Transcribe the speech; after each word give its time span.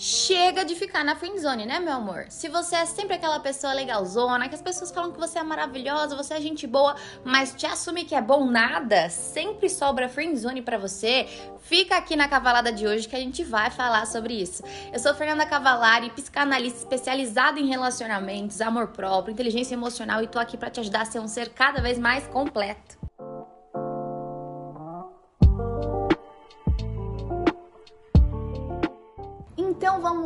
Chega 0.00 0.64
de 0.64 0.76
ficar 0.76 1.02
na 1.02 1.16
friendzone, 1.16 1.66
né, 1.66 1.80
meu 1.80 1.94
amor? 1.94 2.26
Se 2.28 2.48
você 2.48 2.76
é 2.76 2.86
sempre 2.86 3.16
aquela 3.16 3.40
pessoa 3.40 3.72
legalzona, 3.72 4.48
que 4.48 4.54
as 4.54 4.62
pessoas 4.62 4.92
falam 4.92 5.10
que 5.10 5.18
você 5.18 5.40
é 5.40 5.42
maravilhosa, 5.42 6.14
você 6.14 6.34
é 6.34 6.40
gente 6.40 6.68
boa, 6.68 6.94
mas 7.24 7.52
te 7.52 7.66
assume 7.66 8.04
que 8.04 8.14
é 8.14 8.22
bom 8.22 8.48
nada, 8.48 9.10
sempre 9.10 9.68
sobra 9.68 10.08
friendzone 10.08 10.62
para 10.62 10.78
você, 10.78 11.26
fica 11.62 11.96
aqui 11.96 12.14
na 12.14 12.28
cavalada 12.28 12.70
de 12.70 12.86
hoje 12.86 13.08
que 13.08 13.16
a 13.16 13.18
gente 13.18 13.42
vai 13.42 13.72
falar 13.72 14.06
sobre 14.06 14.40
isso. 14.40 14.62
Eu 14.92 15.00
sou 15.00 15.12
Fernanda 15.16 15.44
Cavalari, 15.44 16.10
psicanalista 16.10 16.78
especializada 16.78 17.58
em 17.58 17.66
relacionamentos, 17.66 18.60
amor 18.60 18.92
próprio, 18.92 19.32
inteligência 19.32 19.74
emocional 19.74 20.22
e 20.22 20.28
tô 20.28 20.38
aqui 20.38 20.56
para 20.56 20.70
te 20.70 20.78
ajudar 20.78 21.02
a 21.02 21.06
ser 21.06 21.18
um 21.18 21.26
ser 21.26 21.48
cada 21.48 21.80
vez 21.82 21.98
mais 21.98 22.24
completo. 22.28 22.97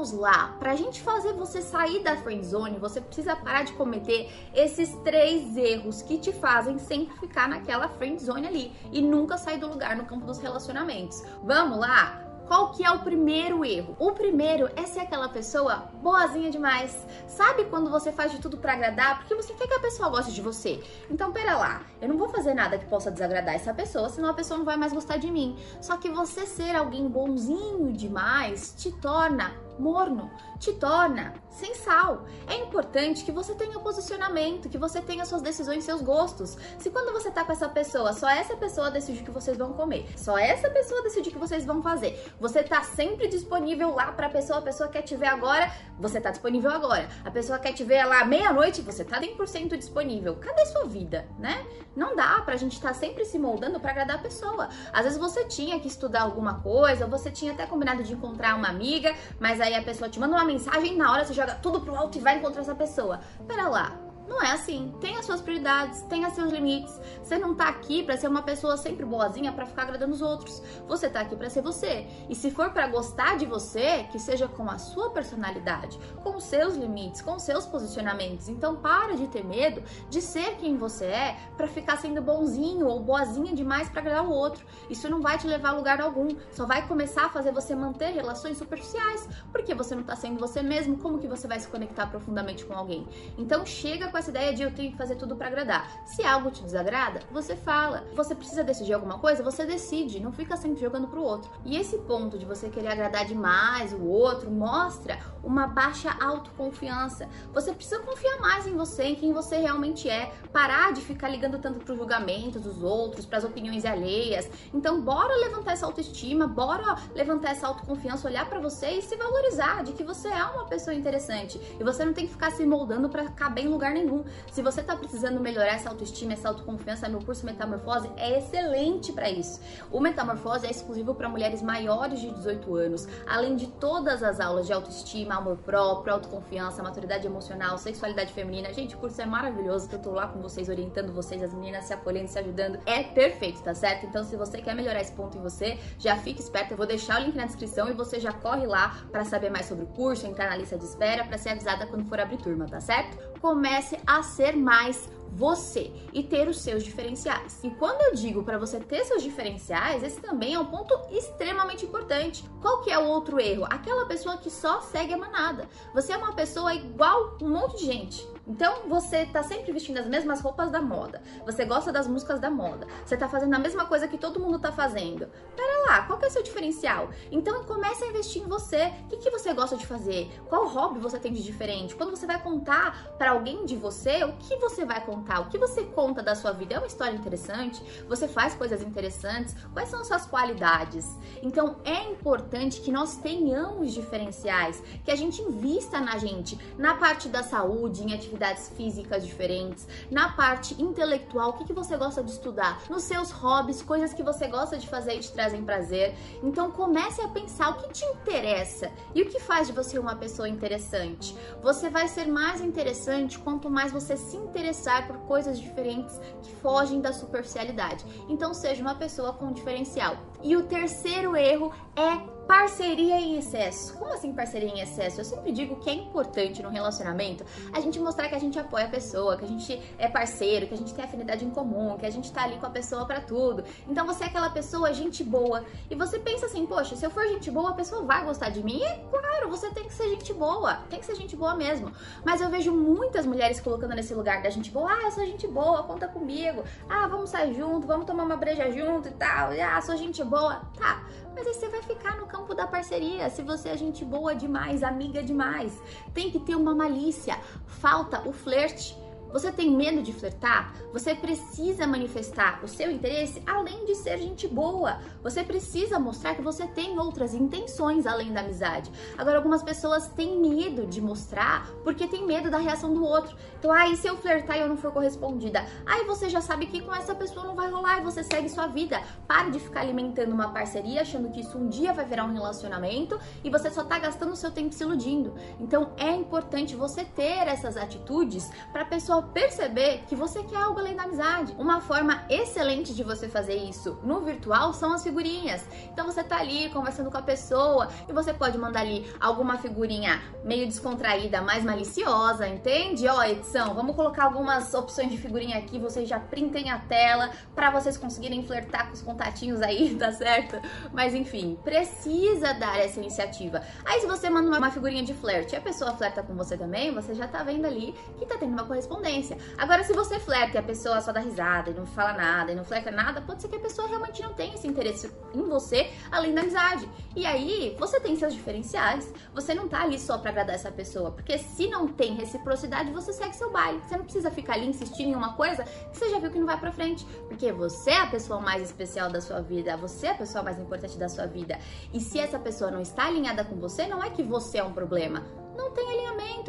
Vamos 0.02 0.18
lá, 0.18 0.56
pra 0.58 0.74
gente 0.74 1.00
fazer 1.00 1.32
você 1.32 1.62
sair 1.62 2.02
da 2.02 2.16
friend 2.16 2.44
zone, 2.44 2.76
você 2.76 3.00
precisa 3.00 3.36
parar 3.36 3.62
de 3.62 3.72
cometer 3.74 4.28
esses 4.52 4.92
três 5.04 5.56
erros 5.56 6.02
que 6.02 6.18
te 6.18 6.32
fazem 6.32 6.76
sempre 6.76 7.16
ficar 7.18 7.48
naquela 7.48 7.86
friend 7.86 8.20
zone 8.20 8.48
ali 8.48 8.72
e 8.90 9.00
nunca 9.00 9.38
sair 9.38 9.58
do 9.58 9.68
lugar 9.68 9.96
no 9.96 10.04
campo 10.04 10.26
dos 10.26 10.38
relacionamentos. 10.38 11.22
Vamos 11.44 11.78
lá? 11.78 12.20
Qual 12.48 12.72
que 12.72 12.84
é 12.84 12.90
o 12.90 12.98
primeiro 12.98 13.64
erro? 13.64 13.96
O 13.98 14.12
primeiro 14.12 14.68
é 14.74 14.84
ser 14.84 15.00
aquela 15.00 15.28
pessoa 15.28 15.88
boazinha 16.02 16.50
demais. 16.50 17.06
Sabe 17.28 17.64
quando 17.66 17.88
você 17.88 18.10
faz 18.10 18.32
de 18.32 18.40
tudo 18.40 18.58
para 18.58 18.72
agradar 18.72 19.20
porque 19.20 19.34
você 19.34 19.54
quer 19.54 19.68
que 19.68 19.74
a 19.74 19.80
pessoa 19.80 20.08
goste 20.08 20.32
de 20.32 20.42
você? 20.42 20.82
Então, 21.08 21.32
pera 21.32 21.56
lá, 21.56 21.82
eu 22.00 22.08
não 22.08 22.18
vou 22.18 22.28
fazer 22.28 22.54
nada 22.54 22.76
que 22.76 22.86
possa 22.86 23.10
desagradar 23.10 23.54
essa 23.54 23.72
pessoa, 23.72 24.08
senão 24.08 24.28
a 24.28 24.34
pessoa 24.34 24.58
não 24.58 24.64
vai 24.64 24.76
mais 24.76 24.92
gostar 24.92 25.16
de 25.16 25.30
mim. 25.30 25.56
Só 25.80 25.96
que 25.96 26.10
você 26.10 26.44
ser 26.44 26.74
alguém 26.74 27.08
bonzinho 27.08 27.92
demais 27.92 28.74
te 28.76 28.90
torna 28.90 29.52
morno, 29.78 30.30
te 30.58 30.72
torna 30.74 31.34
sem 31.48 31.74
sal. 31.74 32.24
É 32.46 32.56
importante 32.56 33.24
que 33.24 33.32
você 33.32 33.54
tenha 33.54 33.78
posicionamento, 33.78 34.68
que 34.68 34.78
você 34.78 35.00
tenha 35.00 35.24
suas 35.24 35.42
decisões, 35.42 35.84
seus 35.84 36.00
gostos. 36.00 36.56
Se 36.78 36.90
quando 36.90 37.12
você 37.12 37.30
tá 37.30 37.44
com 37.44 37.52
essa 37.52 37.68
pessoa, 37.68 38.12
só 38.12 38.28
essa 38.28 38.56
pessoa 38.56 38.90
decide 38.90 39.20
o 39.20 39.24
que 39.24 39.30
vocês 39.30 39.56
vão 39.56 39.72
comer, 39.72 40.06
só 40.16 40.38
essa 40.38 40.70
pessoa 40.70 41.02
decide 41.02 41.28
o 41.28 41.32
que 41.32 41.38
vocês 41.38 41.64
vão 41.64 41.82
fazer, 41.82 42.32
você 42.40 42.62
tá 42.62 42.82
sempre 42.82 43.28
disponível 43.28 43.94
lá 43.94 44.12
pra 44.12 44.28
pessoa, 44.28 44.58
a 44.58 44.62
pessoa 44.62 44.88
quer 44.88 45.02
te 45.02 45.16
ver 45.16 45.26
agora, 45.26 45.70
você 45.98 46.20
tá 46.20 46.30
disponível 46.30 46.70
agora. 46.70 47.08
A 47.24 47.30
pessoa 47.30 47.58
quer 47.58 47.72
te 47.72 47.84
ver 47.84 48.04
lá 48.04 48.24
meia-noite, 48.24 48.82
você 48.82 49.04
tá 49.04 49.20
100% 49.20 49.76
disponível. 49.76 50.36
Cadê 50.36 50.66
sua 50.66 50.84
vida, 50.86 51.26
né? 51.38 51.64
Não 51.94 52.16
dá 52.16 52.40
pra 52.40 52.56
gente 52.56 52.72
estar 52.72 52.88
tá 52.88 52.94
sempre 52.94 53.24
se 53.24 53.38
moldando 53.38 53.78
para 53.78 53.90
agradar 53.90 54.16
a 54.16 54.22
pessoa. 54.22 54.68
Às 54.92 55.04
vezes 55.04 55.18
você 55.18 55.44
tinha 55.44 55.78
que 55.78 55.88
estudar 55.88 56.22
alguma 56.22 56.60
coisa, 56.60 57.06
você 57.06 57.30
tinha 57.30 57.52
até 57.52 57.66
combinado 57.66 58.02
de 58.02 58.12
encontrar 58.12 58.56
uma 58.56 58.68
amiga, 58.68 59.14
mas 59.38 59.60
aí 59.62 59.74
a 59.74 59.82
pessoa 59.82 60.08
te 60.08 60.18
manda 60.18 60.34
uma 60.34 60.44
mensagem 60.44 60.96
na 60.96 61.10
hora 61.12 61.24
você 61.24 61.34
joga 61.34 61.54
tudo 61.54 61.80
pro 61.80 61.94
alto 61.94 62.18
e 62.18 62.20
vai 62.20 62.38
encontrar 62.38 62.62
essa 62.62 62.74
pessoa. 62.74 63.20
Pera 63.46 63.68
lá, 63.68 63.96
não 64.32 64.42
é 64.42 64.52
assim. 64.52 64.92
Tem 64.98 65.16
as 65.16 65.26
suas 65.26 65.42
prioridades, 65.42 66.00
tem 66.02 66.24
os 66.24 66.32
seus 66.32 66.50
limites. 66.50 66.98
Você 67.22 67.36
não 67.36 67.54
tá 67.54 67.68
aqui 67.68 68.02
para 68.02 68.16
ser 68.16 68.28
uma 68.28 68.42
pessoa 68.42 68.78
sempre 68.78 69.04
boazinha 69.04 69.52
para 69.52 69.66
ficar 69.66 69.82
agradando 69.82 70.14
os 70.14 70.22
outros. 70.22 70.62
Você 70.88 71.10
tá 71.10 71.20
aqui 71.20 71.36
para 71.36 71.50
ser 71.50 71.60
você. 71.60 72.06
E 72.30 72.34
se 72.34 72.50
for 72.50 72.70
para 72.70 72.86
gostar 72.86 73.36
de 73.36 73.44
você, 73.44 74.04
que 74.10 74.18
seja 74.18 74.48
com 74.48 74.70
a 74.70 74.78
sua 74.78 75.10
personalidade, 75.10 75.98
com 76.22 76.36
os 76.36 76.44
seus 76.44 76.76
limites, 76.76 77.20
com 77.20 77.34
os 77.34 77.42
seus 77.42 77.66
posicionamentos. 77.66 78.48
Então 78.48 78.76
para 78.76 79.14
de 79.14 79.26
ter 79.28 79.44
medo 79.44 79.82
de 80.08 80.22
ser 80.22 80.56
quem 80.56 80.78
você 80.78 81.04
é 81.04 81.36
para 81.56 81.68
ficar 81.68 81.98
sendo 81.98 82.22
bonzinho 82.22 82.86
ou 82.86 83.00
boazinha 83.00 83.54
demais 83.54 83.90
para 83.90 84.00
agradar 84.00 84.24
o 84.24 84.30
outro. 84.30 84.64
Isso 84.88 85.10
não 85.10 85.20
vai 85.20 85.36
te 85.36 85.46
levar 85.46 85.70
a 85.70 85.72
lugar 85.72 86.00
algum. 86.00 86.34
Só 86.50 86.64
vai 86.64 86.86
começar 86.88 87.26
a 87.26 87.28
fazer 87.28 87.52
você 87.52 87.74
manter 87.74 88.12
relações 88.12 88.56
superficiais, 88.56 89.28
porque 89.52 89.74
você 89.74 89.94
não 89.94 90.02
tá 90.02 90.16
sendo 90.16 90.40
você 90.40 90.62
mesmo. 90.62 90.96
Como 90.96 91.18
que 91.18 91.28
você 91.28 91.46
vai 91.46 91.60
se 91.60 91.68
conectar 91.68 92.06
profundamente 92.06 92.64
com 92.64 92.72
alguém? 92.72 93.06
Então 93.36 93.66
chega 93.66 94.08
com 94.08 94.21
essa 94.22 94.30
ideia 94.30 94.54
de 94.54 94.62
eu 94.62 94.70
tenho 94.70 94.92
que 94.92 94.96
fazer 94.96 95.16
tudo 95.16 95.34
para 95.34 95.48
agradar. 95.48 95.90
Se 96.06 96.22
algo 96.22 96.50
te 96.50 96.62
desagrada, 96.62 97.20
você 97.30 97.56
fala. 97.56 98.04
Você 98.14 98.34
precisa 98.34 98.62
decidir 98.62 98.92
alguma 98.92 99.18
coisa, 99.18 99.42
você 99.42 99.66
decide, 99.66 100.20
não 100.20 100.32
fica 100.32 100.56
sempre 100.56 100.80
jogando 100.80 101.08
pro 101.08 101.22
outro. 101.22 101.50
E 101.64 101.76
esse 101.76 101.98
ponto 101.98 102.38
de 102.38 102.46
você 102.46 102.68
querer 102.68 102.88
agradar 102.88 103.26
demais 103.26 103.92
o 103.92 104.04
outro 104.04 104.50
mostra 104.50 105.18
uma 105.42 105.66
baixa 105.66 106.16
autoconfiança. 106.22 107.28
Você 107.52 107.72
precisa 107.72 108.00
confiar 108.00 108.38
mais 108.38 108.66
em 108.66 108.76
você, 108.76 109.04
em 109.04 109.14
quem 109.16 109.32
você 109.32 109.56
realmente 109.56 110.08
é, 110.08 110.32
parar 110.52 110.92
de 110.92 111.00
ficar 111.00 111.28
ligando 111.28 111.58
tanto 111.58 111.80
pro 111.80 111.96
julgamento 111.96 112.60
dos 112.60 112.82
outros, 112.82 113.26
para 113.26 113.38
as 113.38 113.44
opiniões 113.44 113.84
alheias. 113.84 114.48
Então, 114.72 115.00
bora 115.00 115.34
levantar 115.36 115.72
essa 115.72 115.86
autoestima, 115.86 116.46
bora 116.46 116.96
levantar 117.14 117.50
essa 117.50 117.66
autoconfiança, 117.66 118.28
olhar 118.28 118.48
para 118.48 118.60
você 118.60 118.90
e 118.90 119.02
se 119.02 119.16
valorizar 119.16 119.82
de 119.82 119.92
que 119.92 120.04
você 120.04 120.28
é 120.28 120.44
uma 120.44 120.66
pessoa 120.66 120.94
interessante. 120.94 121.60
E 121.80 121.82
você 121.82 122.04
não 122.04 122.12
tem 122.12 122.26
que 122.26 122.32
ficar 122.32 122.52
se 122.52 122.64
moldando 122.64 123.08
para 123.08 123.28
caber 123.30 123.64
em 123.64 123.68
lugar 123.68 123.92
nenhum 123.92 124.01
nenhum. 124.02 124.24
Se 124.50 124.62
você 124.62 124.80
está 124.80 124.96
precisando 124.96 125.40
melhorar 125.40 125.74
essa 125.74 125.88
autoestima, 125.88 126.32
essa 126.32 126.48
autoconfiança, 126.48 127.08
meu 127.08 127.20
curso 127.20 127.46
Metamorfose 127.46 128.10
é 128.16 128.38
excelente 128.38 129.12
para 129.12 129.30
isso. 129.30 129.60
O 129.90 130.00
Metamorfose 130.00 130.66
é 130.66 130.70
exclusivo 130.70 131.14
para 131.14 131.28
mulheres 131.28 131.62
maiores 131.62 132.20
de 132.20 132.30
18 132.30 132.74
anos, 132.74 133.08
além 133.26 133.56
de 133.56 133.66
todas 133.66 134.22
as 134.22 134.40
aulas 134.40 134.66
de 134.66 134.72
autoestima, 134.72 135.36
amor 135.36 135.56
próprio, 135.58 136.14
autoconfiança, 136.14 136.82
maturidade 136.82 137.26
emocional, 137.26 137.78
sexualidade 137.78 138.32
feminina. 138.32 138.72
Gente, 138.72 138.94
o 138.94 138.98
curso 138.98 139.20
é 139.20 139.26
maravilhoso, 139.26 139.88
eu 139.92 139.98
tô 139.98 140.10
lá 140.10 140.26
com 140.26 140.40
vocês, 140.40 140.68
orientando 140.68 141.12
vocês, 141.12 141.42
as 141.42 141.54
meninas 141.54 141.84
se 141.84 141.92
apoiando, 141.92 142.28
se 142.28 142.38
ajudando. 142.38 142.78
É 142.86 143.02
perfeito, 143.02 143.62
tá 143.62 143.74
certo? 143.74 144.06
Então, 144.06 144.24
se 144.24 144.36
você 144.36 144.60
quer 144.60 144.74
melhorar 144.74 145.00
esse 145.00 145.12
ponto 145.12 145.38
em 145.38 145.40
você, 145.40 145.78
já 145.98 146.16
fique 146.16 146.40
esperto. 146.40 146.72
Eu 146.72 146.76
vou 146.76 146.86
deixar 146.86 147.20
o 147.20 147.24
link 147.24 147.36
na 147.36 147.46
descrição 147.46 147.88
e 147.88 147.92
você 147.92 148.18
já 148.18 148.32
corre 148.32 148.66
lá 148.66 148.96
para 149.10 149.24
saber 149.24 149.50
mais 149.50 149.66
sobre 149.66 149.84
o 149.84 149.88
curso, 149.88 150.26
entrar 150.26 150.50
na 150.50 150.56
lista 150.56 150.76
de 150.76 150.84
espera 150.84 151.24
para 151.24 151.38
ser 151.38 151.50
avisada 151.50 151.86
quando 151.86 152.04
for 152.06 152.20
abrir 152.20 152.38
turma, 152.38 152.66
tá 152.66 152.80
certo? 152.80 153.31
Comece 153.42 153.98
a 154.06 154.22
ser 154.22 154.56
mais 154.56 155.10
você 155.32 155.90
e 156.12 156.22
ter 156.22 156.46
os 156.46 156.60
seus 156.60 156.84
diferenciais. 156.84 157.58
E 157.64 157.70
quando 157.70 158.02
eu 158.02 158.14
digo 158.14 158.42
para 158.44 158.58
você 158.58 158.78
ter 158.78 159.04
seus 159.04 159.22
diferenciais, 159.22 160.02
esse 160.02 160.20
também 160.20 160.54
é 160.54 160.58
um 160.58 160.66
ponto 160.66 160.94
extremamente 161.10 161.86
importante. 161.86 162.44
Qual 162.60 162.82
que 162.82 162.90
é 162.90 162.98
o 162.98 163.06
outro 163.06 163.40
erro? 163.40 163.64
Aquela 163.64 164.06
pessoa 164.06 164.36
que 164.36 164.50
só 164.50 164.80
segue 164.82 165.14
a 165.14 165.16
manada. 165.16 165.68
Você 165.94 166.12
é 166.12 166.16
uma 166.16 166.34
pessoa 166.34 166.74
igual 166.74 167.38
um 167.40 167.48
monte 167.48 167.78
de 167.78 167.86
gente. 167.86 168.32
Então 168.46 168.88
você 168.88 169.24
tá 169.24 169.42
sempre 169.42 169.72
vestindo 169.72 169.98
as 169.98 170.06
mesmas 170.06 170.40
roupas 170.40 170.70
da 170.70 170.82
moda. 170.82 171.22
Você 171.46 171.64
gosta 171.64 171.90
das 171.90 172.06
músicas 172.06 172.38
da 172.38 172.50
moda. 172.50 172.86
Você 173.04 173.16
tá 173.16 173.28
fazendo 173.28 173.54
a 173.54 173.58
mesma 173.58 173.86
coisa 173.86 174.06
que 174.06 174.18
todo 174.18 174.40
mundo 174.40 174.58
tá 174.58 174.70
fazendo. 174.70 175.28
Pera 175.56 175.88
lá, 175.88 176.02
qual 176.02 176.18
que 176.18 176.26
é 176.26 176.28
o 176.28 176.30
seu 176.30 176.42
diferencial? 176.42 177.08
Então 177.30 177.64
comece 177.64 178.04
a 178.04 178.08
investir 178.08 178.42
em 178.42 178.46
você. 178.46 178.92
O 179.04 179.08
que, 179.08 179.16
que 179.18 179.30
você 179.30 179.54
gosta 179.54 179.76
de 179.76 179.86
fazer? 179.86 180.30
Qual 180.48 180.68
hobby 180.68 180.98
você 180.98 181.18
tem 181.18 181.32
de 181.32 181.42
diferente? 181.42 181.94
Quando 181.94 182.10
você 182.10 182.26
vai 182.26 182.42
contar 182.42 183.14
para 183.16 183.30
alguém 183.30 183.64
de 183.64 183.76
você, 183.76 184.24
o 184.24 184.32
que 184.34 184.56
você 184.56 184.84
vai 184.84 185.04
contar? 185.04 185.21
O 185.40 185.48
que 185.48 185.58
você 185.58 185.84
conta 185.84 186.22
da 186.22 186.34
sua 186.34 186.52
vida? 186.52 186.74
É 186.74 186.78
uma 186.78 186.86
história 186.86 187.14
interessante? 187.14 187.82
Você 188.08 188.28
faz 188.28 188.54
coisas 188.54 188.82
interessantes? 188.82 189.54
Quais 189.72 189.88
são 189.88 190.04
suas 190.04 190.26
qualidades? 190.26 191.06
Então 191.42 191.76
é 191.84 192.10
importante 192.10 192.80
que 192.80 192.92
nós 192.92 193.16
tenhamos 193.16 193.92
diferenciais, 193.92 194.82
que 195.04 195.10
a 195.10 195.16
gente 195.16 195.40
invista 195.40 196.00
na 196.00 196.18
gente, 196.18 196.58
na 196.76 196.96
parte 196.96 197.28
da 197.28 197.42
saúde, 197.42 198.02
em 198.02 198.12
atividades 198.12 198.32
atividades 198.32 198.68
físicas 198.76 199.26
diferentes, 199.26 199.86
na 200.10 200.32
parte 200.32 200.80
intelectual, 200.80 201.50
o 201.50 201.52
que, 201.54 201.64
que 201.64 201.72
você 201.72 201.96
gosta 201.96 202.22
de 202.22 202.30
estudar, 202.30 202.82
nos 202.88 203.04
seus 203.04 203.30
hobbies, 203.30 203.82
coisas 203.82 204.12
que 204.12 204.22
você 204.22 204.48
gosta 204.48 204.76
de 204.76 204.88
fazer 204.88 205.14
e 205.14 205.20
te 205.20 205.32
trazem 205.32 205.62
prazer. 205.62 206.14
Então 206.42 206.70
comece 206.70 207.20
a 207.20 207.28
pensar 207.28 207.70
o 207.70 207.74
que 207.74 207.92
te 207.92 208.04
interessa 208.04 208.90
e 209.14 209.22
o 209.22 209.28
que 209.28 209.38
faz 209.38 209.68
de 209.68 209.72
você 209.72 209.98
uma 209.98 210.16
pessoa 210.16 210.48
interessante. 210.48 211.36
Você 211.62 211.88
vai 211.88 212.08
ser 212.08 212.26
mais 212.26 212.60
interessante 212.60 213.38
quanto 213.38 213.70
mais 213.70 213.92
você 213.92 214.16
se 214.16 214.36
interessar 214.36 215.06
por 215.12 215.18
coisas 215.26 215.58
diferentes 215.58 216.18
que 216.42 216.52
fogem 216.56 217.00
da 217.00 217.12
superficialidade. 217.12 218.04
Então 218.28 218.54
seja 218.54 218.82
uma 218.82 218.94
pessoa 218.94 219.32
com 219.32 219.52
diferencial. 219.52 220.16
E 220.42 220.56
o 220.56 220.64
terceiro 220.64 221.36
erro 221.36 221.72
é 221.94 222.41
Parceria 222.46 223.20
em 223.20 223.38
excesso. 223.38 223.94
Como 223.94 224.12
assim 224.12 224.32
parceria 224.32 224.68
em 224.68 224.80
excesso? 224.80 225.20
Eu 225.20 225.24
sempre 225.24 225.52
digo 225.52 225.76
que 225.76 225.88
é 225.88 225.94
importante 225.94 226.62
no 226.62 226.68
relacionamento 226.68 227.44
a 227.72 227.80
gente 227.80 227.98
mostrar 228.00 228.28
que 228.28 228.34
a 228.34 228.38
gente 228.38 228.58
apoia 228.58 228.86
a 228.86 228.88
pessoa, 228.88 229.36
que 229.36 229.44
a 229.44 229.48
gente 229.48 229.80
é 229.98 230.08
parceiro, 230.08 230.66
que 230.66 230.74
a 230.74 230.76
gente 230.76 230.92
tem 230.92 231.04
afinidade 231.04 231.44
em 231.44 231.50
comum, 231.50 231.96
que 231.96 232.04
a 232.04 232.10
gente 232.10 232.32
tá 232.32 232.42
ali 232.42 232.56
com 232.58 232.66
a 232.66 232.70
pessoa 232.70 233.06
para 233.06 233.20
tudo. 233.20 233.64
Então 233.88 234.06
você 234.06 234.24
é 234.24 234.26
aquela 234.26 234.50
pessoa 234.50 234.92
gente 234.92 235.22
boa 235.22 235.64
e 235.90 235.94
você 235.94 236.18
pensa 236.18 236.46
assim, 236.46 236.66
poxa, 236.66 236.96
se 236.96 237.04
eu 237.04 237.10
for 237.10 237.26
gente 237.28 237.50
boa, 237.50 237.70
a 237.70 237.74
pessoa 237.74 238.02
vai 238.02 238.24
gostar 238.24 238.50
de 238.50 238.62
mim. 238.62 238.78
E 238.78 238.84
é 238.84 239.04
claro, 239.10 239.48
você 239.48 239.70
tem 239.70 239.84
que 239.84 239.92
ser 239.92 240.08
gente 240.08 240.32
boa, 240.32 240.76
tem 240.90 240.98
que 240.98 241.06
ser 241.06 241.14
gente 241.14 241.36
boa 241.36 241.54
mesmo. 241.54 241.92
Mas 242.24 242.40
eu 242.40 242.50
vejo 242.50 242.72
muitas 242.72 243.24
mulheres 243.24 243.60
colocando 243.60 243.94
nesse 243.94 244.14
lugar 244.14 244.42
da 244.42 244.50
gente 244.50 244.70
boa, 244.70 244.90
ah, 244.90 245.02
eu 245.04 245.10
sou 245.12 245.24
gente 245.24 245.46
boa, 245.46 245.82
conta 245.84 246.08
comigo. 246.08 246.64
Ah, 246.88 247.06
vamos 247.06 247.30
sair 247.30 247.54
junto, 247.54 247.86
vamos 247.86 248.06
tomar 248.06 248.24
uma 248.24 248.36
breja 248.36 248.70
junto 248.70 249.08
e 249.08 249.12
tal. 249.12 249.50
Ah, 249.52 249.80
sou 249.80 249.96
gente 249.96 250.22
boa. 250.24 250.62
Tá, 250.76 251.04
mas 251.34 251.46
aí 251.46 251.54
você 251.54 251.68
vai 251.68 251.82
ficar 251.82 252.16
no 252.16 252.26
campo 252.32 252.54
da 252.54 252.66
parceria. 252.66 253.28
Se 253.28 253.42
você 253.42 253.68
é 253.68 253.76
gente 253.76 254.04
boa 254.04 254.34
demais, 254.34 254.82
amiga 254.82 255.22
demais, 255.22 255.78
tem 256.14 256.30
que 256.30 256.40
ter 256.40 256.56
uma 256.56 256.74
malícia. 256.74 257.38
Falta 257.66 258.26
o 258.26 258.32
flerte. 258.32 258.96
Você 259.32 259.50
tem 259.50 259.70
medo 259.70 260.02
de 260.02 260.12
flertar? 260.12 260.74
Você 260.92 261.14
precisa 261.14 261.86
manifestar 261.86 262.60
o 262.62 262.68
seu 262.68 262.90
interesse 262.90 263.42
além 263.46 263.86
de 263.86 263.94
ser 263.94 264.18
gente 264.18 264.46
boa. 264.46 264.98
Você 265.22 265.42
precisa 265.42 265.98
mostrar 265.98 266.34
que 266.34 266.42
você 266.42 266.66
tem 266.66 266.98
outras 266.98 267.32
intenções 267.32 268.06
além 268.06 268.30
da 268.30 268.40
amizade. 268.40 268.92
Agora, 269.16 269.38
algumas 269.38 269.62
pessoas 269.62 270.08
têm 270.08 270.38
medo 270.38 270.86
de 270.86 271.00
mostrar 271.00 271.66
porque 271.82 272.06
tem 272.06 272.26
medo 272.26 272.50
da 272.50 272.58
reação 272.58 272.92
do 272.92 273.02
outro. 273.04 273.34
Então, 273.58 273.72
aí, 273.72 273.92
ah, 273.92 273.96
se 273.96 274.06
eu 274.06 274.16
flertar 274.18 274.58
e 274.58 274.60
eu 274.60 274.68
não 274.68 274.76
for 274.76 274.92
correspondida, 274.92 275.64
aí 275.86 276.04
você 276.04 276.28
já 276.28 276.42
sabe 276.42 276.66
que 276.66 276.82
com 276.82 276.94
essa 276.94 277.14
pessoa 277.14 277.46
não 277.46 277.54
vai 277.54 277.70
rolar 277.70 277.98
e 277.98 278.04
você 278.04 278.22
segue 278.22 278.50
sua 278.50 278.66
vida. 278.66 279.02
Pare 279.26 279.50
de 279.50 279.58
ficar 279.58 279.80
alimentando 279.80 280.32
uma 280.32 280.50
parceria 280.50 281.00
achando 281.00 281.30
que 281.30 281.40
isso 281.40 281.56
um 281.56 281.68
dia 281.68 281.92
vai 281.94 282.04
virar 282.04 282.24
um 282.24 282.32
relacionamento 282.34 283.18
e 283.42 283.48
você 283.48 283.70
só 283.70 283.82
tá 283.82 283.98
gastando 283.98 284.32
o 284.32 284.36
seu 284.36 284.50
tempo 284.50 284.74
se 284.74 284.82
iludindo. 284.82 285.34
Então, 285.58 285.92
é 285.96 286.10
importante 286.10 286.76
você 286.76 287.02
ter 287.04 287.48
essas 287.48 287.76
atitudes 287.78 288.50
para 288.72 288.82
a 288.82 288.86
pessoa 288.86 289.21
perceber 289.28 290.02
que 290.08 290.14
você 290.14 290.42
quer 290.42 290.56
algo 290.56 290.78
além 290.78 290.96
da 290.96 291.04
amizade. 291.04 291.54
Uma 291.58 291.80
forma 291.80 292.24
excelente 292.28 292.94
de 292.94 293.02
você 293.02 293.28
fazer 293.28 293.56
isso 293.56 293.98
no 294.02 294.20
virtual 294.20 294.72
são 294.72 294.92
as 294.92 295.02
figurinhas. 295.02 295.64
Então 295.92 296.06
você 296.06 296.22
tá 296.22 296.38
ali 296.38 296.68
conversando 296.70 297.10
com 297.10 297.18
a 297.18 297.22
pessoa 297.22 297.88
e 298.08 298.12
você 298.12 298.32
pode 298.34 298.58
mandar 298.58 298.80
ali 298.80 299.06
alguma 299.20 299.58
figurinha 299.58 300.20
meio 300.44 300.66
descontraída, 300.66 301.40
mais 301.40 301.64
maliciosa, 301.64 302.46
entende? 302.48 303.06
Ó, 303.06 303.22
edição, 303.22 303.74
vamos 303.74 303.94
colocar 303.94 304.24
algumas 304.24 304.72
opções 304.74 305.10
de 305.10 305.18
figurinha 305.18 305.58
aqui, 305.58 305.78
vocês 305.78 306.08
já 306.08 306.18
printem 306.18 306.70
a 306.70 306.78
tela 306.78 307.30
para 307.54 307.70
vocês 307.70 307.96
conseguirem 307.96 308.42
flertar 308.44 308.88
com 308.88 308.94
os 308.94 309.02
contatinhos 309.02 309.62
aí, 309.62 309.94
tá 309.98 310.12
certo? 310.12 310.60
Mas 310.92 311.14
enfim, 311.14 311.58
precisa 311.62 312.52
dar 312.54 312.78
essa 312.78 312.98
iniciativa. 312.98 313.62
Aí 313.84 314.00
se 314.00 314.06
você 314.06 314.28
manda 314.28 314.56
uma 314.56 314.70
figurinha 314.70 315.04
de 315.04 315.14
flerte 315.14 315.54
e 315.54 315.56
a 315.56 315.60
pessoa 315.60 315.92
flerta 315.92 316.22
com 316.22 316.34
você 316.34 316.56
também, 316.56 316.92
você 316.92 317.14
já 317.14 317.28
tá 317.28 317.42
vendo 317.42 317.66
ali 317.66 317.94
que 318.18 318.26
tá 318.26 318.36
tendo 318.38 318.52
uma 318.52 318.64
correspondência. 318.64 319.11
Agora, 319.58 319.84
se 319.84 319.92
você 319.92 320.18
flerta 320.18 320.56
e 320.56 320.58
a 320.58 320.62
pessoa 320.62 321.00
só 321.00 321.12
dá 321.12 321.20
risada 321.20 321.70
e 321.70 321.74
não 321.74 321.84
fala 321.84 322.14
nada 322.14 322.52
e 322.52 322.54
não 322.54 322.64
flerta 322.64 322.90
nada, 322.90 323.20
pode 323.20 323.42
ser 323.42 323.48
que 323.48 323.56
a 323.56 323.60
pessoa 323.60 323.86
realmente 323.86 324.22
não 324.22 324.32
tenha 324.32 324.54
esse 324.54 324.66
interesse 324.66 325.10
em 325.34 325.42
você, 325.42 325.90
além 326.10 326.34
da 326.34 326.40
amizade. 326.40 326.88
E 327.14 327.26
aí, 327.26 327.76
você 327.78 328.00
tem 328.00 328.16
seus 328.16 328.32
diferenciais. 328.32 329.12
Você 329.34 329.54
não 329.54 329.68
tá 329.68 329.82
ali 329.82 329.98
só 329.98 330.16
para 330.16 330.30
agradar 330.30 330.54
essa 330.54 330.70
pessoa, 330.70 331.10
porque 331.10 331.36
se 331.36 331.68
não 331.68 331.86
tem 331.86 332.14
reciprocidade, 332.14 332.90
você 332.90 333.12
segue 333.12 333.36
seu 333.36 333.50
baile. 333.50 333.80
Você 333.80 333.96
não 333.96 334.04
precisa 334.04 334.30
ficar 334.30 334.54
ali 334.54 334.66
insistindo 334.66 335.10
em 335.10 335.14
uma 335.14 335.34
coisa 335.34 335.64
que 335.64 335.96
você 335.96 336.08
já 336.08 336.18
viu 336.18 336.30
que 336.30 336.38
não 336.38 336.46
vai 336.46 336.58
para 336.58 336.72
frente, 336.72 337.04
porque 337.28 337.52
você 337.52 337.90
é 337.90 338.00
a 338.00 338.06
pessoa 338.06 338.40
mais 338.40 338.62
especial 338.62 339.10
da 339.10 339.20
sua 339.20 339.40
vida, 339.40 339.76
você 339.76 340.06
é 340.06 340.10
a 340.12 340.14
pessoa 340.14 340.42
mais 340.42 340.58
importante 340.58 340.96
da 340.96 341.08
sua 341.08 341.26
vida. 341.26 341.58
E 341.92 342.00
se 342.00 342.18
essa 342.18 342.38
pessoa 342.38 342.70
não 342.70 342.80
está 342.80 343.06
alinhada 343.06 343.44
com 343.44 343.56
você, 343.56 343.86
não 343.86 344.02
é 344.02 344.10
que 344.10 344.22
você 344.22 344.58
é 344.58 344.64
um 344.64 344.72
problema 344.72 345.22
não 345.56 345.70
tem 345.70 345.90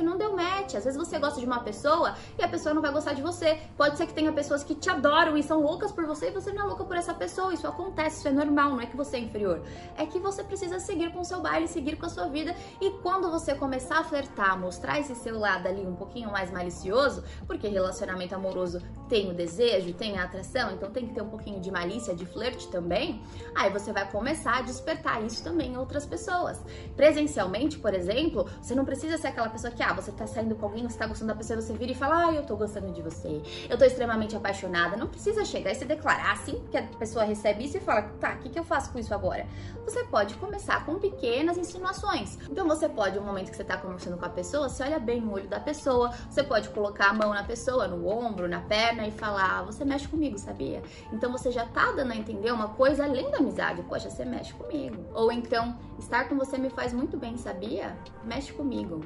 não 0.03 0.17
deu 0.17 0.35
match. 0.35 0.75
Às 0.75 0.83
vezes 0.85 0.97
você 0.97 1.17
gosta 1.17 1.39
de 1.39 1.45
uma 1.45 1.59
pessoa 1.59 2.15
e 2.37 2.43
a 2.43 2.47
pessoa 2.47 2.73
não 2.73 2.81
vai 2.81 2.91
gostar 2.91 3.13
de 3.13 3.21
você. 3.21 3.59
Pode 3.77 3.97
ser 3.97 4.07
que 4.07 4.13
tenha 4.13 4.31
pessoas 4.31 4.63
que 4.63 4.75
te 4.75 4.89
adoram 4.89 5.37
e 5.37 5.43
são 5.43 5.61
loucas 5.61 5.91
por 5.91 6.05
você 6.05 6.27
e 6.27 6.31
você 6.31 6.51
não 6.51 6.63
é 6.63 6.67
louca 6.67 6.83
por 6.83 6.95
essa 6.95 7.13
pessoa. 7.13 7.53
Isso 7.53 7.67
acontece, 7.67 8.17
isso 8.19 8.27
é 8.27 8.31
normal, 8.31 8.71
não 8.71 8.81
é 8.81 8.85
que 8.85 8.95
você 8.95 9.17
é 9.17 9.19
inferior. 9.19 9.61
É 9.97 10.05
que 10.05 10.19
você 10.19 10.43
precisa 10.43 10.79
seguir 10.79 11.11
com 11.11 11.21
o 11.21 11.25
seu 11.25 11.41
baile, 11.41 11.67
seguir 11.67 11.95
com 11.97 12.05
a 12.05 12.09
sua 12.09 12.27
vida. 12.27 12.55
E 12.81 12.91
quando 13.01 13.29
você 13.31 13.55
começar 13.55 13.99
a 13.99 14.03
flertar, 14.03 14.59
mostrar 14.59 14.99
esse 14.99 15.15
seu 15.15 15.39
lado 15.39 15.67
ali 15.67 15.81
um 15.81 15.95
pouquinho 15.95 16.31
mais 16.31 16.51
malicioso, 16.51 17.23
porque 17.47 17.67
relacionamento 17.67 18.35
amoroso 18.35 18.81
tem 19.09 19.29
o 19.29 19.33
desejo, 19.33 19.93
tem 19.93 20.17
a 20.17 20.23
atração, 20.23 20.71
então 20.71 20.89
tem 20.91 21.07
que 21.07 21.13
ter 21.13 21.21
um 21.21 21.29
pouquinho 21.29 21.59
de 21.59 21.71
malícia, 21.71 22.15
de 22.15 22.25
flerte 22.25 22.67
também. 22.69 23.21
Aí 23.55 23.69
você 23.71 23.91
vai 23.91 24.09
começar 24.09 24.57
a 24.57 24.61
despertar 24.61 25.23
isso 25.23 25.43
também 25.43 25.73
em 25.73 25.77
outras 25.77 26.05
pessoas. 26.05 26.61
Presencialmente, 26.95 27.77
por 27.77 27.93
exemplo, 27.93 28.47
você 28.61 28.73
não 28.73 28.85
precisa 28.85 29.17
ser 29.17 29.27
aquela 29.27 29.49
pessoa 29.49 29.62
que, 29.71 29.83
ah, 29.83 29.93
você 29.93 30.11
tá 30.11 30.25
saindo 30.27 30.55
com 30.55 30.65
alguém, 30.65 30.83
você 30.87 30.97
tá 30.97 31.07
gostando 31.07 31.31
da 31.31 31.37
pessoa, 31.37 31.61
você 31.61 31.73
vira 31.73 31.91
e 31.91 31.95
fala, 31.95 32.27
ah, 32.27 32.33
eu 32.33 32.43
tô 32.43 32.55
gostando 32.55 32.91
de 32.91 33.01
você, 33.01 33.41
eu 33.69 33.77
tô 33.77 33.85
extremamente 33.85 34.35
apaixonada. 34.35 34.97
Não 34.97 35.07
precisa 35.07 35.45
chegar 35.45 35.71
e 35.71 35.75
se 35.75 35.85
declarar 35.85 36.33
assim 36.33 36.63
que 36.69 36.77
a 36.77 36.83
pessoa 36.83 37.23
recebe 37.23 37.65
isso 37.65 37.77
e 37.77 37.79
fala, 37.79 38.03
tá, 38.19 38.33
o 38.33 38.37
que, 38.39 38.49
que 38.49 38.59
eu 38.59 38.63
faço 38.63 38.91
com 38.91 38.99
isso 38.99 39.13
agora? 39.13 39.45
Você 39.85 40.03
pode 40.05 40.35
começar 40.35 40.85
com 40.85 40.99
pequenas 40.99 41.57
insinuações. 41.57 42.37
Então 42.49 42.67
você 42.67 42.89
pode, 42.89 43.17
no 43.17 43.25
momento 43.25 43.51
que 43.51 43.57
você 43.57 43.63
tá 43.63 43.77
conversando 43.77 44.17
com 44.17 44.25
a 44.25 44.29
pessoa, 44.29 44.69
você 44.69 44.83
olha 44.83 44.99
bem 44.99 45.21
no 45.21 45.33
olho 45.33 45.47
da 45.47 45.59
pessoa, 45.59 46.11
você 46.29 46.43
pode 46.43 46.69
colocar 46.69 47.09
a 47.09 47.13
mão 47.13 47.33
na 47.33 47.43
pessoa, 47.43 47.87
no 47.87 48.07
ombro, 48.07 48.47
na 48.47 48.61
perna 48.61 49.07
e 49.07 49.11
falar, 49.11 49.59
ah, 49.59 49.63
você 49.63 49.85
mexe 49.85 50.07
comigo, 50.07 50.37
sabia? 50.37 50.81
Então 51.11 51.31
você 51.31 51.51
já 51.51 51.65
tá 51.65 51.91
dando 51.91 52.11
a 52.11 52.15
entender 52.15 52.51
uma 52.51 52.69
coisa 52.69 53.05
além 53.05 53.29
da 53.29 53.37
amizade, 53.37 53.81
poxa, 53.83 54.09
você 54.09 54.25
mexe 54.25 54.53
comigo. 54.53 55.05
Ou 55.13 55.31
então, 55.31 55.77
estar 55.99 56.27
com 56.27 56.35
você 56.35 56.57
me 56.57 56.69
faz 56.69 56.93
muito 56.93 57.17
bem, 57.17 57.37
sabia? 57.37 57.97
Mexe 58.23 58.51
comigo 58.51 58.63
comigo. 58.63 59.01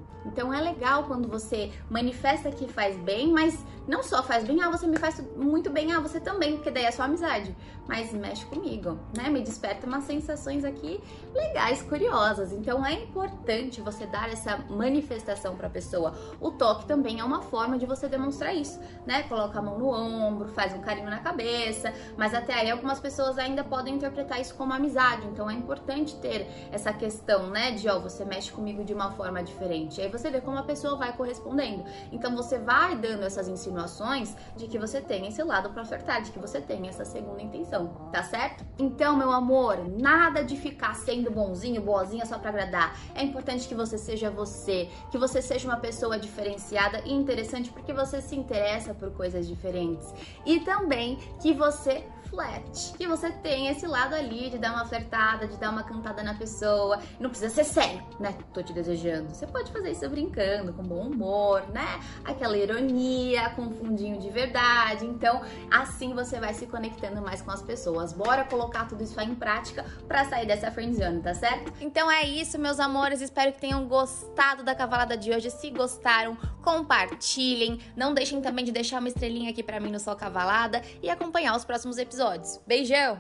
Então 0.48 0.58
é 0.58 0.62
legal 0.62 1.04
quando 1.04 1.28
você 1.28 1.74
manifesta 1.90 2.50
que 2.50 2.72
faz 2.72 2.96
bem, 2.96 3.34
mas 3.34 3.66
não 3.86 4.02
só 4.02 4.24
faz 4.24 4.46
bem, 4.46 4.62
ah, 4.62 4.70
você 4.70 4.86
me 4.86 4.98
faz 4.98 5.22
muito 5.36 5.70
bem, 5.70 5.94
ah, 5.94 6.00
você 6.00 6.20
também, 6.20 6.56
porque 6.56 6.70
daí 6.70 6.86
é 6.86 6.92
sua 6.92 7.06
amizade. 7.06 7.56
Mas 7.88 8.12
mexe 8.12 8.46
comigo, 8.46 9.00
né? 9.16 9.30
Me 9.30 9.42
desperta 9.42 9.88
umas 9.88 10.04
sensações 10.04 10.66
aqui 10.66 11.02
legais, 11.34 11.82
curiosas. 11.82 12.52
Então 12.52 12.86
é 12.86 12.94
importante 12.94 13.80
você 13.80 14.06
dar 14.06 14.30
essa 14.30 14.58
manifestação 14.70 15.56
para 15.56 15.68
a 15.68 15.70
pessoa. 15.70 16.14
O 16.42 16.52
toque 16.52 16.86
também 16.86 17.22
é 17.22 17.24
uma 17.24 17.42
forma 17.42 17.78
de 17.78 17.86
você 17.86 18.10
demonstrar 18.10 18.54
isso, 18.54 18.78
né? 19.06 19.24
Coloca 19.24 19.58
a 19.58 19.62
mão 19.62 19.80
no 19.80 19.90
ombro, 19.90 20.50
faz 20.50 20.74
um 20.74 20.82
carinho 20.82 21.10
na 21.10 21.20
cabeça, 21.20 21.94
mas 22.18 22.34
até 22.34 22.54
aí 22.56 22.70
algumas 22.70 23.00
pessoas 23.00 23.38
ainda 23.38 23.64
podem 23.64 23.96
interpretar 23.96 24.42
isso 24.42 24.54
como 24.56 24.74
amizade. 24.74 25.26
Então 25.28 25.50
é 25.50 25.54
importante 25.54 26.16
ter 26.18 26.46
essa 26.74 26.92
questão, 26.92 27.48
né, 27.48 27.72
de 27.72 27.88
ó, 27.88 28.00
você 28.00 28.26
mexe 28.26 28.52
comigo 28.52 28.84
de 28.84 28.94
uma 28.94 29.12
forma 29.12 29.42
diferente. 29.42 30.02
Aí 30.02 30.10
você 30.10 30.30
vê 30.30 30.37
como 30.42 30.58
a 30.58 30.64
pessoa 30.64 30.96
vai 30.96 31.16
correspondendo. 31.16 31.84
Então 32.12 32.36
você 32.36 32.58
vai 32.58 32.96
dando 32.96 33.24
essas 33.24 33.48
insinuações 33.48 33.68
insinuações 33.68 34.36
de 34.56 34.68
que 34.68 34.78
você 34.78 35.02
tem 35.02 35.28
esse 35.28 35.44
lado 35.44 35.70
para 35.70 35.82
ofertar, 35.82 36.22
de 36.22 36.32
que 36.32 36.40
você 36.40 36.62
tem 36.62 36.88
essa 36.88 37.06
segunda 37.06 37.42
intenção, 37.42 37.88
tá 38.12 38.24
certo? 38.24 38.66
Então, 38.78 39.16
meu 39.16 39.32
amor, 39.32 39.78
nada 39.88 40.44
de 40.44 40.56
ficar 40.56 40.96
sendo 40.96 41.30
bonzinho, 41.32 41.82
boazinha 41.82 42.26
só 42.26 42.38
para 42.40 42.50
agradar. 42.50 42.98
É 43.14 43.24
importante 43.24 43.68
que 43.68 43.76
você 43.76 43.98
seja 43.98 44.30
você, 44.30 44.90
que 45.12 45.18
você 45.18 45.42
seja 45.42 45.68
uma 45.68 45.78
pessoa 45.78 46.18
diferenciada 46.18 47.02
e 47.06 47.14
interessante 47.14 47.72
porque 47.72 47.94
você 47.94 48.22
se 48.22 48.36
interessa 48.36 48.94
por 48.94 49.12
coisas 49.12 49.48
diferentes. 49.48 50.14
E 50.46 50.60
também 50.62 51.18
que 51.42 51.54
você 51.54 52.04
flerte. 52.30 52.94
Que 52.98 53.08
você 53.08 53.32
tem 53.32 53.68
esse 53.68 53.88
lado 53.88 54.14
ali 54.14 54.50
de 54.50 54.58
dar 54.58 54.74
uma 54.74 54.86
flertada, 54.86 55.48
de 55.48 55.58
dar 55.58 55.70
uma 55.70 55.84
cantada 55.84 56.24
na 56.24 56.34
pessoa. 56.34 57.00
Não 57.20 57.30
precisa 57.30 57.54
ser 57.54 57.64
sério, 57.64 58.04
né? 58.20 58.36
Tô 58.54 58.62
te 58.62 58.74
desejando. 58.74 59.34
Você 59.34 59.48
pode 59.48 59.72
fazer 59.72 59.92
isso 59.92 60.08
brincando, 60.10 60.74
com 60.74 60.84
bom 60.84 61.08
humor, 61.08 61.64
né? 61.74 62.00
Aquela 62.24 62.58
ironia, 62.58 63.50
com 63.52 63.64
um 63.64 63.72
fundinho 63.72 64.20
de 64.20 64.30
verdade. 64.30 65.06
Então, 65.06 65.42
assim 65.72 66.14
você 66.14 66.40
vai 66.40 66.54
se 66.54 66.68
conectando 66.68 67.22
mais 67.22 67.42
com 67.42 67.52
as 67.52 67.62
pessoas. 67.62 68.14
Bora 68.14 68.44
colocar 68.44 68.86
tudo 68.88 69.04
isso 69.04 69.20
aí 69.20 69.30
em 69.30 69.36
prática 69.36 69.86
para 70.08 70.26
sair 70.26 70.46
dessa 70.46 70.72
friendzone, 70.72 71.22
tá 71.22 71.34
certo? 71.34 71.72
Então 71.80 72.10
é 72.12 72.26
isso, 72.26 72.60
meus 72.60 72.80
amores. 72.80 73.22
Espero 73.22 73.54
que 73.54 73.62
tenham 73.62 73.88
gostado 73.88 74.64
da 74.64 74.76
cavalada 74.76 75.18
de 75.18 75.32
hoje. 75.32 75.50
Se 75.50 75.70
gostaram, 75.70 76.38
compartilhem. 76.62 77.80
Não 77.96 78.14
deixem 78.14 78.42
também 78.42 78.66
de 78.66 78.72
deixar 78.72 79.00
uma 79.00 79.08
estrelinha 79.08 79.52
aqui 79.52 79.64
para 79.64 79.80
mim 79.80 79.92
no 79.92 80.00
Sol 80.00 80.16
Cavalada 80.16 80.82
e 81.02 81.10
acompanhar 81.10 81.56
os 81.56 81.64
próximos 81.64 81.98
episódios 81.98 82.17
episódios. 82.18 82.60
Beijão! 82.66 83.20